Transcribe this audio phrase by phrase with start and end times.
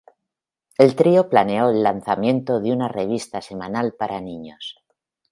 [0.79, 4.79] El trío planeó el lanzamiento de una revista semanal para niños.